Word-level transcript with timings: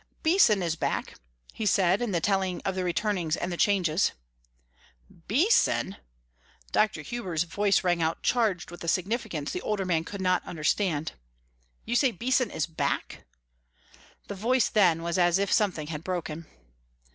"Beason 0.23 0.63
is 0.63 0.75
back," 0.75 1.19
he 1.53 1.67
said, 1.67 2.01
in 2.01 2.11
telling 2.21 2.59
of 2.65 2.73
the 2.73 2.83
returnings 2.83 3.37
and 3.37 3.51
the 3.51 3.55
changes. 3.55 4.13
"Beason!" 5.27 5.95
Dr. 6.71 7.03
Hubers' 7.03 7.43
voice 7.43 7.83
rang 7.83 8.01
out 8.01 8.23
charged 8.23 8.71
with 8.71 8.83
a 8.83 8.87
significance 8.87 9.51
the 9.51 9.61
older 9.61 9.85
man 9.85 10.03
could 10.03 10.19
not 10.19 10.43
understand. 10.43 11.11
"You 11.85 11.95
say 11.95 12.09
Beason 12.09 12.49
is 12.49 12.65
back?" 12.65 13.25
the 14.27 14.33
voice 14.33 14.69
then 14.69 15.03
was 15.03 15.19
as 15.19 15.37
if 15.37 15.51
something 15.53 15.85
had 15.85 16.03
broken. 16.03 16.47